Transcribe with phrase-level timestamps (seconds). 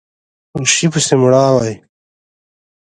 [0.73, 1.73] شي پسې مړاوی